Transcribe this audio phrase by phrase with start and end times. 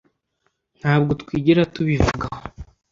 [0.79, 2.41] Ntabwo twigera tubivugaho